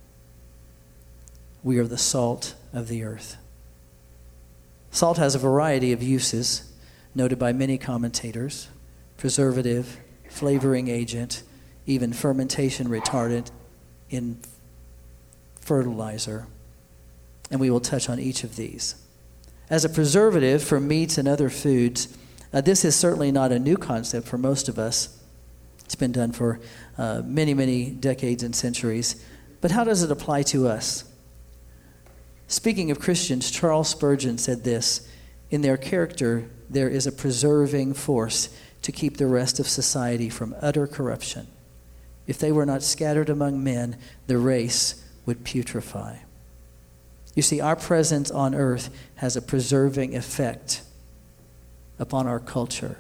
[1.62, 3.36] We are the salt of the earth.
[4.90, 6.72] Salt has a variety of uses,
[7.14, 8.68] noted by many commentators
[9.18, 11.42] preservative, flavoring agent,
[11.86, 13.50] even fermentation retardant
[14.10, 14.38] in
[15.60, 16.46] fertilizer.
[17.50, 18.94] And we will touch on each of these.
[19.68, 22.16] As a preservative for meats and other foods,
[22.52, 25.22] uh, this is certainly not a new concept for most of us.
[25.84, 26.60] It's been done for
[26.98, 29.24] uh, many, many decades and centuries.
[29.60, 31.04] But how does it apply to us?
[32.48, 35.08] Speaking of Christians, Charles Spurgeon said this
[35.50, 38.48] In their character, there is a preserving force
[38.82, 41.48] to keep the rest of society from utter corruption.
[42.26, 46.18] If they were not scattered among men, the race would putrefy.
[47.34, 50.82] You see, our presence on earth has a preserving effect
[51.98, 52.98] upon our culture.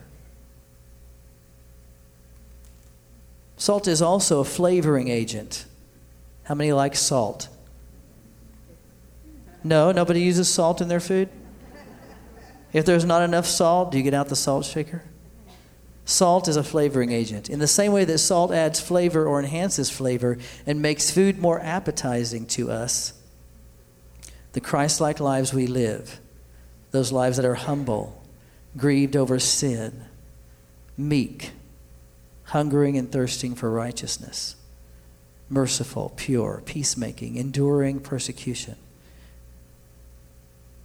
[3.56, 5.64] Salt is also a flavoring agent.
[6.44, 7.48] How many like salt?
[9.64, 11.28] No, nobody uses salt in their food?
[12.72, 15.02] If there's not enough salt, do you get out the salt shaker?
[16.06, 17.50] Salt is a flavoring agent.
[17.50, 21.60] In the same way that salt adds flavor or enhances flavor and makes food more
[21.60, 23.12] appetizing to us,
[24.52, 26.20] the Christ like lives we live,
[26.92, 28.24] those lives that are humble,
[28.76, 30.04] grieved over sin,
[30.96, 31.50] meek,
[32.44, 34.54] hungering and thirsting for righteousness,
[35.50, 38.76] merciful, pure, peacemaking, enduring persecution.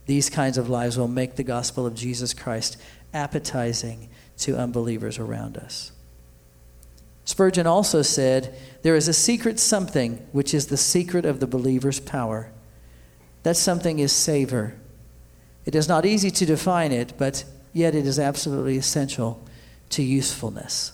[0.08, 2.76] These kinds of lives will make the gospel of Jesus Christ
[3.14, 4.10] appetizing
[4.42, 5.92] to unbelievers around us.
[7.26, 12.00] Spurgeon also said, There is a secret something which is the secret of the believer's
[12.00, 12.52] power.
[13.44, 14.76] That something is savor.
[15.66, 19.42] It is not easy to define it, but yet it is absolutely essential
[19.92, 20.94] to usefulness.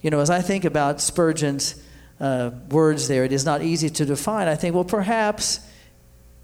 [0.00, 1.82] You know, as I think about Spurgeon's
[2.20, 4.48] uh, words there, it is not easy to define.
[4.48, 5.60] I think, well, perhaps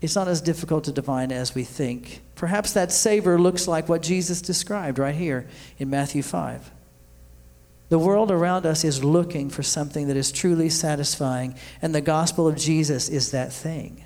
[0.02, 2.22] it's not as difficult to define as we think.
[2.34, 5.46] Perhaps that savor looks like what Jesus described right here
[5.78, 6.70] in Matthew 5.
[7.88, 12.48] The world around us is looking for something that is truly satisfying, and the gospel
[12.48, 14.04] of Jesus is that thing.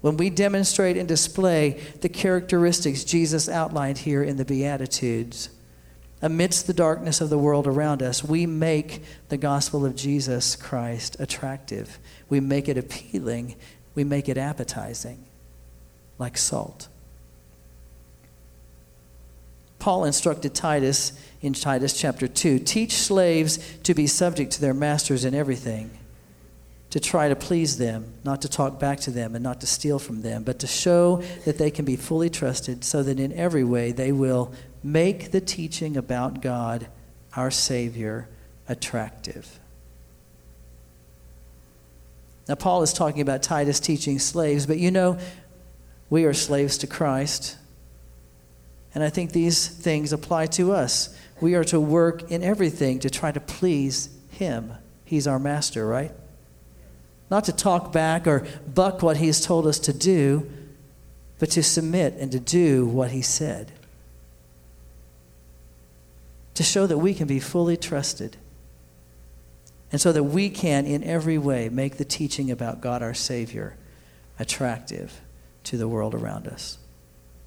[0.00, 5.50] When we demonstrate and display the characteristics Jesus outlined here in the Beatitudes,
[6.22, 11.16] amidst the darkness of the world around us, we make the gospel of Jesus Christ
[11.18, 11.98] attractive.
[12.30, 13.56] We make it appealing
[13.94, 15.24] we make it appetizing,
[16.18, 16.88] like salt.
[19.78, 25.24] Paul instructed Titus in Titus chapter 2 teach slaves to be subject to their masters
[25.24, 25.90] in everything,
[26.90, 29.98] to try to please them, not to talk back to them, and not to steal
[29.98, 33.64] from them, but to show that they can be fully trusted so that in every
[33.64, 36.88] way they will make the teaching about God,
[37.34, 38.28] our Savior,
[38.68, 39.59] attractive.
[42.50, 45.18] Now, Paul is talking about Titus teaching slaves, but you know,
[46.10, 47.56] we are slaves to Christ.
[48.92, 51.16] And I think these things apply to us.
[51.40, 54.72] We are to work in everything to try to please Him.
[55.04, 56.10] He's our master, right?
[57.30, 60.50] not to talk back or buck what He's told us to do,
[61.38, 63.70] but to submit and to do what He said.
[66.54, 68.36] To show that we can be fully trusted.
[69.92, 73.76] And so that we can, in every way, make the teaching about God our Savior
[74.38, 75.20] attractive
[75.64, 76.78] to the world around us.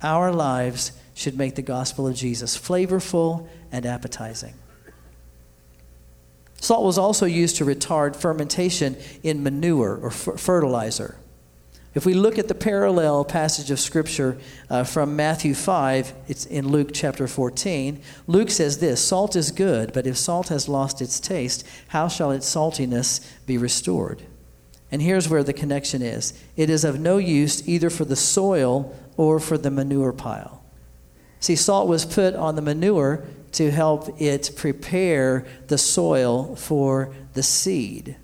[0.02, 4.54] Our lives should make the gospel of Jesus flavorful and appetizing.
[6.60, 11.18] Salt was also used to retard fermentation in manure or f- fertilizer.
[11.96, 14.38] If we look at the parallel passage of Scripture
[14.68, 18.02] uh, from Matthew 5, it's in Luke chapter 14.
[18.26, 22.32] Luke says this Salt is good, but if salt has lost its taste, how shall
[22.32, 24.24] its saltiness be restored?
[24.92, 28.96] And here's where the connection is it is of no use either for the soil
[29.16, 30.64] or for the manure pile.
[31.40, 37.44] See, salt was put on the manure to help it prepare the soil for the
[37.44, 38.16] seed.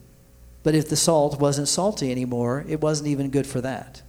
[0.63, 4.01] But if the salt wasn't salty anymore, it wasn't even good for that.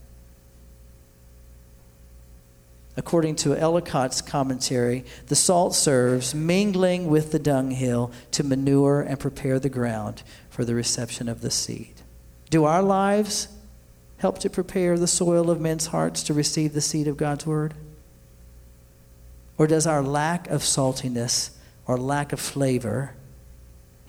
[2.96, 9.58] According to Ellicott's commentary, the salt serves, mingling with the dunghill, to manure and prepare
[9.58, 11.94] the ground for the reception of the seed.
[12.50, 13.48] Do our lives
[14.18, 17.74] help to prepare the soil of men's hearts to receive the seed of God's word?
[19.56, 21.50] Or does our lack of saltiness
[21.86, 23.14] or lack of flavor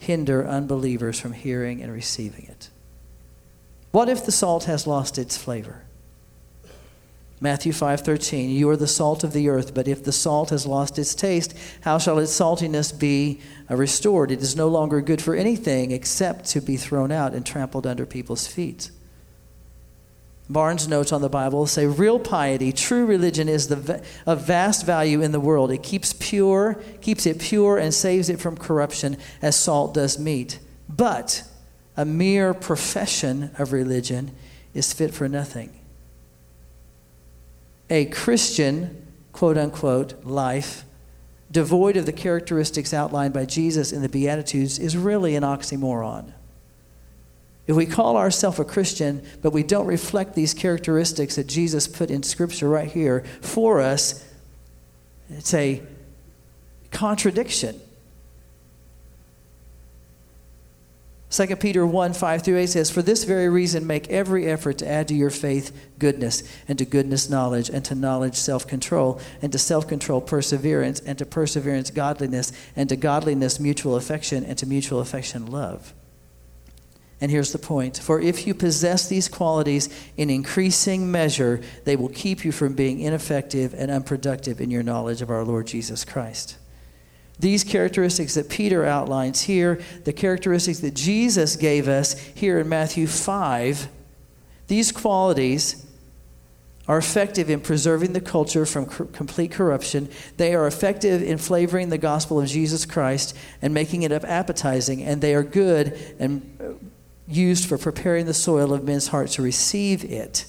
[0.02, 2.68] hinder unbelievers from hearing and receiving it?
[3.90, 5.82] What if the salt has lost its flavor?
[7.40, 10.96] Matthew 5:13 You are the salt of the earth but if the salt has lost
[10.96, 15.34] its taste how shall its saltiness be uh, restored it is no longer good for
[15.34, 18.92] anything except to be thrown out and trampled under people's feet
[20.50, 25.22] Barnes' notes on the Bible say real piety, true religion is the, of vast value
[25.22, 25.70] in the world.
[25.70, 30.58] It keeps pure, keeps it pure, and saves it from corruption as salt does meat.
[30.88, 31.44] But
[31.96, 34.32] a mere profession of religion
[34.74, 35.78] is fit for nothing.
[37.88, 40.84] A Christian, quote unquote, life
[41.50, 46.32] devoid of the characteristics outlined by Jesus in the Beatitudes is really an oxymoron.
[47.66, 52.10] If we call ourselves a Christian, but we don't reflect these characteristics that Jesus put
[52.10, 54.24] in Scripture right here for us,
[55.30, 55.82] it's a
[56.90, 57.80] contradiction.
[61.30, 64.88] 2 Peter 1 5 through 8 says, For this very reason, make every effort to
[64.88, 69.50] add to your faith goodness, and to goodness knowledge, and to knowledge self control, and
[69.52, 74.66] to self control perseverance, and to perseverance godliness, and to godliness mutual affection, and to
[74.66, 75.94] mutual affection love.
[77.22, 82.08] And here's the point For if you possess these qualities in increasing measure, they will
[82.08, 86.58] keep you from being ineffective and unproductive in your knowledge of our Lord Jesus Christ.
[87.38, 93.06] These characteristics that Peter outlines here, the characteristics that Jesus gave us here in Matthew
[93.06, 93.88] 5,
[94.66, 95.86] these qualities
[96.88, 100.08] are effective in preserving the culture from complete corruption.
[100.38, 105.04] They are effective in flavoring the gospel of Jesus Christ and making it up appetizing,
[105.04, 106.72] and they are good and uh,
[107.34, 110.46] used for preparing the soil of men's hearts to receive it.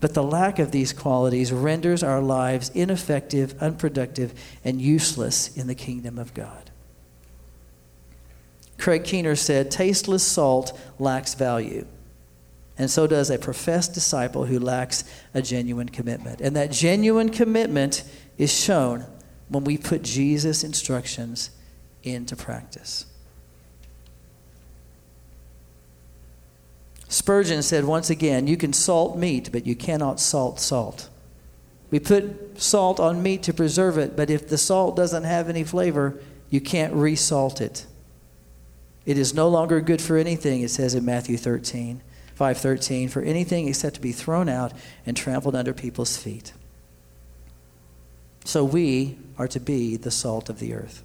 [0.00, 5.74] But the lack of these qualities renders our lives ineffective, unproductive, and useless in the
[5.74, 6.70] kingdom of God.
[8.78, 11.86] Craig Keener said, Tasteless salt lacks value.
[12.76, 16.40] And so does a professed disciple who lacks a genuine commitment.
[16.40, 18.02] And that genuine commitment
[18.36, 19.06] is shown
[19.48, 21.50] when we put Jesus' instructions
[22.02, 23.06] into practice.
[27.14, 31.08] Spurgeon said once again, You can salt meat, but you cannot salt salt.
[31.92, 35.62] We put salt on meat to preserve it, but if the salt doesn't have any
[35.62, 36.18] flavor,
[36.50, 37.86] you can't resalt it.
[39.06, 42.02] It is no longer good for anything, it says in Matthew 13,
[42.34, 44.72] 513, for anything except to be thrown out
[45.06, 46.52] and trampled under people's feet.
[48.44, 51.04] So we are to be the salt of the earth.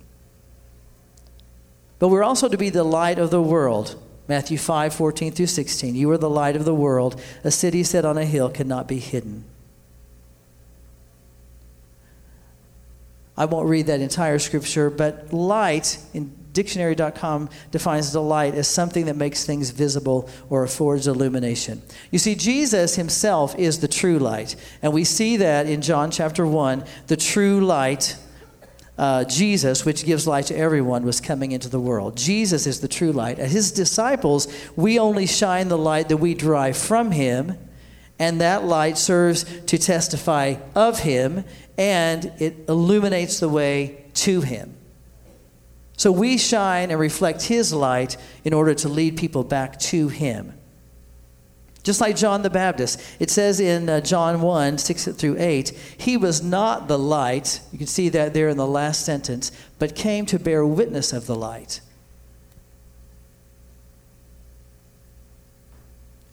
[1.99, 3.95] But we're also to be the light of the world.
[4.29, 5.95] Matthew 5, 14 through 16.
[5.95, 7.19] You are the light of the world.
[7.43, 9.43] A city set on a hill cannot be hidden.
[13.35, 19.05] I won't read that entire scripture, but light in dictionary.com defines the light as something
[19.05, 21.81] that makes things visible or affords illumination.
[22.11, 24.55] You see, Jesus himself is the true light.
[24.83, 28.15] And we see that in John chapter 1, the true light
[28.99, 32.17] uh, Jesus, which gives light to everyone, was coming into the world.
[32.17, 33.39] Jesus is the true light.
[33.39, 37.57] As his disciples, we only shine the light that we derive from him,
[38.19, 41.45] and that light serves to testify of him,
[41.77, 44.75] and it illuminates the way to him.
[45.95, 50.58] So we shine and reflect his light in order to lead people back to him.
[51.83, 53.01] Just like John the Baptist.
[53.19, 57.77] It says in uh, John 1 6 through 8, he was not the light, you
[57.77, 61.35] can see that there in the last sentence, but came to bear witness of the
[61.35, 61.81] light.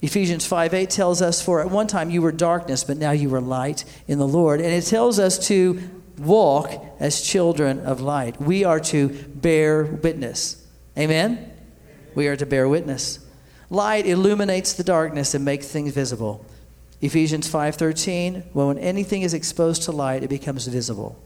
[0.02, 3.34] Ephesians 5 8 tells us, For at one time you were darkness, but now you
[3.34, 4.60] are light in the Lord.
[4.60, 5.80] And it tells us to
[6.18, 8.40] walk as children of light.
[8.40, 10.64] We are to bear witness.
[10.98, 11.52] Amen?
[12.14, 13.25] We are to bear witness.
[13.68, 16.44] Light illuminates the darkness and makes things visible.
[17.00, 21.16] Ephesians 5:13, well, when anything is exposed to light, it becomes visible.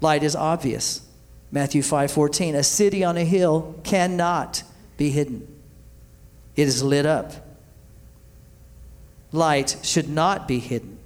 [0.00, 1.02] Light is obvious.
[1.50, 4.64] Matthew 5:14, a city on a hill cannot
[4.96, 5.46] be hidden.
[6.56, 7.32] It is lit up.
[9.30, 10.98] Light should not be hidden.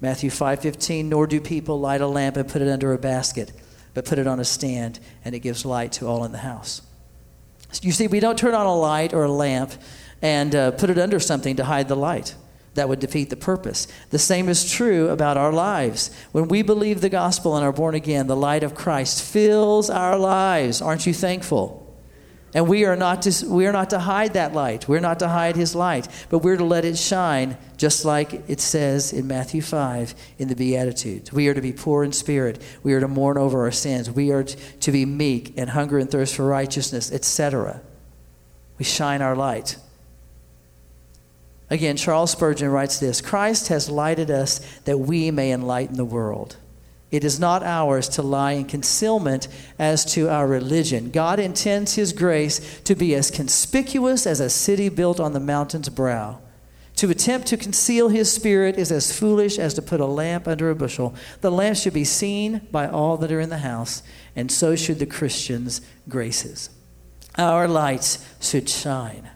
[0.00, 3.52] Matthew 5:15, nor do people light a lamp and put it under a basket,
[3.94, 6.82] but put it on a stand, and it gives light to all in the house.
[7.82, 9.72] You see, we don't turn on a light or a lamp
[10.22, 12.34] and uh, put it under something to hide the light.
[12.74, 13.88] That would defeat the purpose.
[14.10, 16.14] The same is true about our lives.
[16.32, 20.18] When we believe the gospel and are born again, the light of Christ fills our
[20.18, 20.82] lives.
[20.82, 21.85] Aren't you thankful?
[22.54, 24.88] And we are not to, we are not to hide that light.
[24.88, 28.60] We're not to hide his light, but we're to let it shine, just like it
[28.60, 31.32] says in Matthew 5 in the Beatitudes.
[31.32, 32.62] We are to be poor in spirit.
[32.82, 34.10] We are to mourn over our sins.
[34.10, 37.82] We are to be meek and hunger and thirst for righteousness, etc.
[38.78, 39.76] We shine our light.
[41.68, 46.56] Again, Charles Spurgeon writes this Christ has lighted us that we may enlighten the world.
[47.16, 49.48] It is not ours to lie in concealment
[49.78, 51.10] as to our religion.
[51.10, 55.88] God intends His grace to be as conspicuous as a city built on the mountain's
[55.88, 56.40] brow.
[56.96, 60.68] To attempt to conceal His Spirit is as foolish as to put a lamp under
[60.68, 61.14] a bushel.
[61.40, 64.02] The lamp should be seen by all that are in the house,
[64.34, 66.68] and so should the Christian's graces.
[67.38, 69.30] Our lights should shine.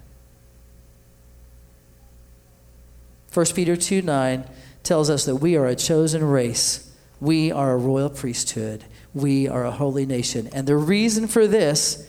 [3.33, 4.45] 1 Peter 2 9
[4.83, 6.90] tells us that we are a chosen race
[7.21, 8.85] we are a royal priesthood.
[9.13, 10.49] We are a holy nation.
[10.53, 12.09] And the reason for this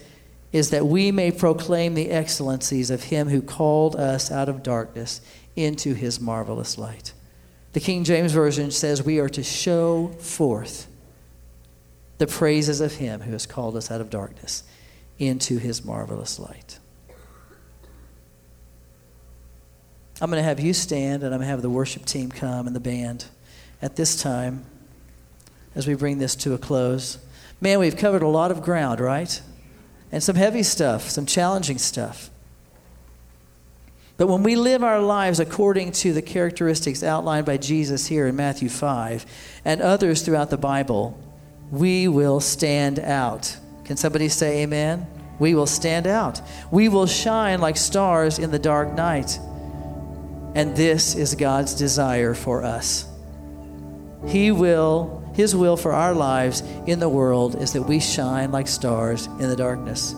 [0.51, 5.21] is that we may proclaim the excellencies of him who called us out of darkness
[5.55, 7.13] into his marvelous light.
[7.73, 10.87] The King James Version says we are to show forth
[12.17, 14.63] the praises of him who has called us out of darkness
[15.17, 16.79] into his marvelous light.
[20.21, 22.67] I'm going to have you stand and I'm going to have the worship team come
[22.67, 23.25] and the band
[23.81, 24.65] at this time
[25.75, 27.17] as we bring this to a close.
[27.59, 29.41] Man, we've covered a lot of ground, right?
[30.11, 32.29] And some heavy stuff, some challenging stuff.
[34.17, 38.35] But when we live our lives according to the characteristics outlined by Jesus here in
[38.35, 39.25] Matthew 5
[39.65, 41.17] and others throughout the Bible,
[41.71, 43.57] we will stand out.
[43.85, 45.07] Can somebody say amen?
[45.39, 46.41] We will stand out.
[46.69, 49.39] We will shine like stars in the dark night.
[50.53, 53.07] And this is God's desire for us.
[54.27, 58.67] He will his will for our lives in the world is that we shine like
[58.67, 60.13] stars in the darkness.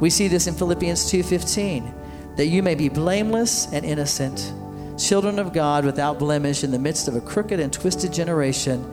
[0.00, 1.94] We see this in Philippians 2:15,
[2.34, 4.52] that you may be blameless and innocent,
[4.96, 8.84] children of God without blemish in the midst of a crooked and twisted generation,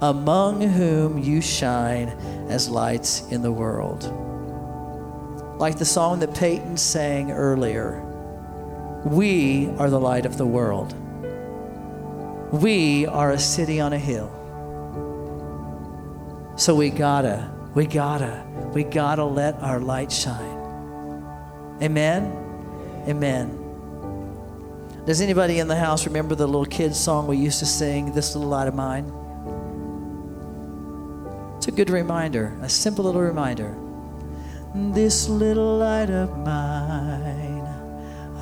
[0.00, 2.08] among whom you shine
[2.48, 4.10] as lights in the world.
[5.58, 8.02] Like the song that Peyton sang earlier,
[9.04, 10.94] we are the light of the world.
[12.52, 14.30] We are a city on a hill.
[16.56, 20.58] So we gotta, we gotta, we gotta let our light shine.
[21.82, 22.32] Amen?
[23.08, 23.56] Amen.
[25.06, 28.34] Does anybody in the house remember the little kids' song we used to sing, This
[28.36, 29.10] Little Light of Mine?
[31.56, 33.76] It's a good reminder, a simple little reminder.
[34.74, 37.66] This little light of mine,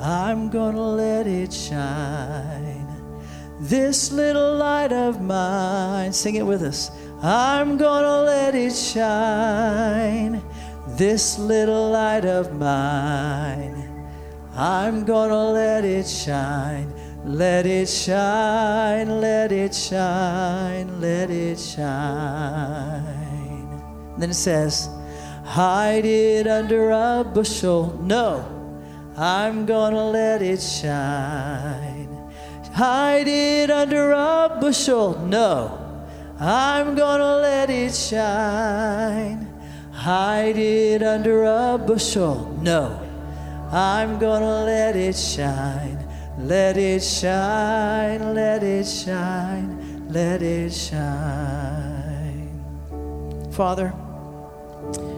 [0.01, 2.87] I'm gonna let it shine.
[3.59, 6.91] This little light of mine, sing it with us.
[7.21, 10.41] I'm gonna let it shine,
[10.87, 14.07] this little light of mine.
[14.55, 16.93] I'm gonna let it shine,
[17.25, 21.83] let it shine, let it shine, let it shine.
[24.13, 24.89] And then it says,
[25.43, 27.99] hide it under a bushel.
[28.01, 28.45] No,
[29.17, 32.07] I'm gonna let it shine.
[32.71, 35.19] Hide it under a bushel.
[35.19, 35.78] No.
[36.39, 39.47] I'm gonna let it shine.
[39.91, 42.57] Hide it under a bushel.
[42.61, 42.99] No,
[43.71, 45.97] I'm gonna let it shine.
[46.37, 52.47] Let it shine, let it shine, let it shine.
[53.51, 53.93] Father,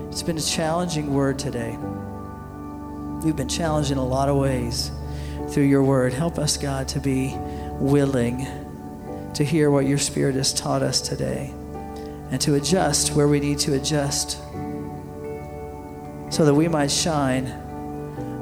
[0.09, 1.77] it's been a challenging word today.
[3.23, 4.91] We've been challenged in a lot of ways.
[5.49, 6.13] through your word.
[6.13, 7.35] Help us, God, to be
[7.79, 8.47] willing
[9.33, 11.53] to hear what your Spirit has taught us today
[12.31, 14.39] and to adjust where we need to adjust
[16.31, 17.47] so that we might shine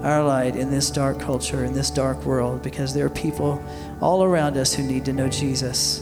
[0.03, 3.61] our light in this dark culture, in this dark world, because there are people
[3.99, 6.01] all around us who need to know Jesus,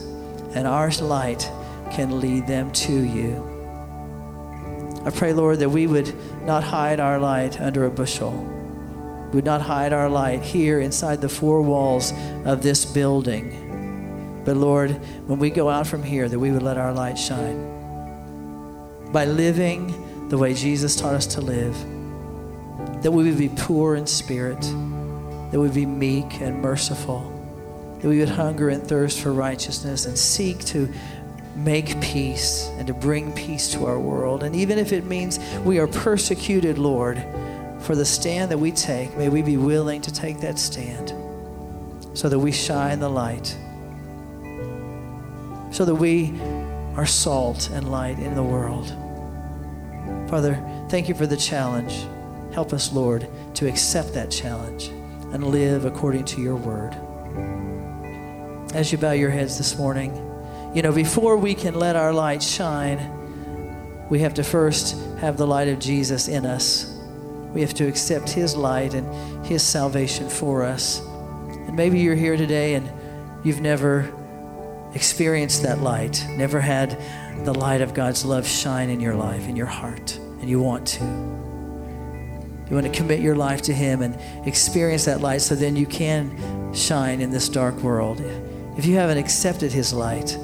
[0.54, 1.50] and our light
[1.90, 3.42] can lead them to you.
[5.04, 6.14] I pray, Lord, that we would
[6.44, 8.32] not hide our light under a bushel.
[9.30, 12.12] We would not hide our light here inside the four walls
[12.44, 13.67] of this building.
[14.48, 14.92] But Lord,
[15.28, 19.12] when we go out from here, that we would let our light shine.
[19.12, 21.74] By living the way Jesus taught us to live,
[23.02, 27.30] that we would be poor in spirit, that we would be meek and merciful,
[28.00, 30.90] that we would hunger and thirst for righteousness and seek to
[31.54, 34.42] make peace and to bring peace to our world.
[34.42, 37.22] And even if it means we are persecuted, Lord,
[37.80, 41.12] for the stand that we take, may we be willing to take that stand
[42.16, 43.54] so that we shine the light,
[45.70, 46.38] so that we
[46.96, 48.88] are salt and light in the world.
[50.28, 52.06] Father, thank you for the challenge.
[52.52, 54.88] Help us, Lord, to accept that challenge
[55.32, 56.94] and live according to your word.
[58.74, 60.12] As you bow your heads this morning,
[60.74, 63.14] you know, before we can let our light shine,
[64.10, 66.94] we have to first have the light of Jesus in us.
[67.52, 71.00] We have to accept his light and his salvation for us.
[71.48, 72.90] And maybe you're here today and
[73.44, 74.12] you've never
[74.98, 77.00] experienced that light, never had
[77.44, 80.88] the light of God's love shine in your life, in your heart, and you want
[80.88, 81.04] to.
[81.04, 85.86] You want to commit your life to Him and experience that light so then you
[85.86, 88.20] can shine in this dark world.
[88.76, 90.36] If you haven't accepted His light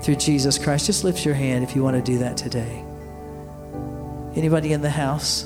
[0.00, 2.84] through Jesus Christ, just lift your hand if you want to do that today.
[4.36, 5.42] Anybody in the house?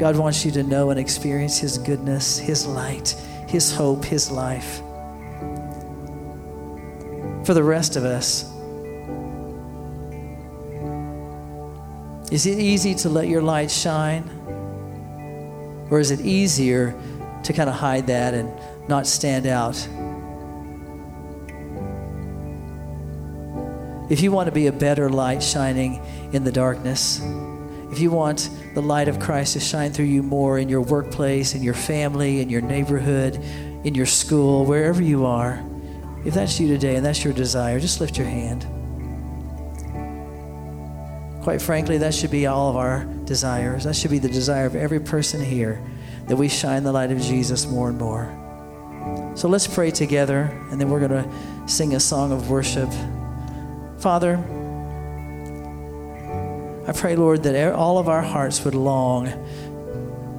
[0.00, 3.14] God wants you to know and experience His goodness, His light,
[3.54, 4.78] His hope, His life.
[7.46, 8.50] For the rest of us,
[12.32, 14.28] Is it easy to let your light shine?
[15.88, 17.00] Or is it easier
[17.44, 18.50] to kind of hide that and
[18.88, 19.76] not stand out?
[24.10, 26.02] If you want to be a better light shining
[26.32, 27.20] in the darkness,
[27.94, 31.54] if you want the light of Christ to shine through you more in your workplace,
[31.54, 33.36] in your family, in your neighborhood,
[33.84, 35.64] in your school, wherever you are,
[36.24, 38.66] if that's you today and that's your desire, just lift your hand.
[41.44, 43.84] Quite frankly, that should be all of our desires.
[43.84, 45.80] That should be the desire of every person here
[46.26, 48.26] that we shine the light of Jesus more and more.
[49.36, 52.90] So let's pray together, and then we're going to sing a song of worship.
[54.00, 54.42] Father,
[56.86, 59.32] I pray, Lord, that all of our hearts would long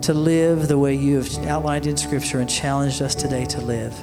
[0.02, 3.93] to live the way you have outlined in Scripture and challenged us today to live,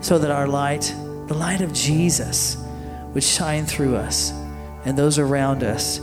[0.00, 0.92] so that our light,
[1.28, 2.56] the light of Jesus,
[3.12, 4.32] would shine through us
[4.84, 6.00] and those around us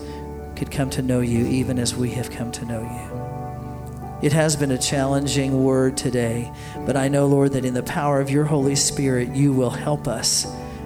[0.56, 4.28] could come to know you even as we have come to know you.
[4.28, 6.49] It has been a challenging word today,
[6.86, 10.08] but I know, Lord, that in the power of your Holy Spirit, you will help
[10.08, 10.45] us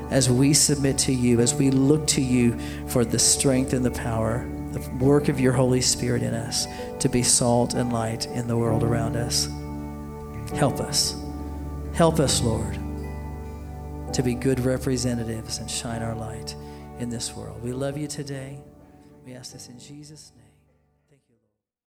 [0.10, 2.58] as we submit to you, as we look to you
[2.88, 4.48] for the strength and the power,
[5.00, 6.68] work of your Holy Spirit in us
[7.00, 9.50] to be salt and light in the world around us.
[10.58, 11.16] Help us.
[11.94, 12.76] Help us, Lord,
[14.14, 16.56] to be good representatives and shine our light
[17.00, 17.62] in this world.
[17.62, 18.60] We love you today.
[19.26, 20.45] We ask this in Jesus' name.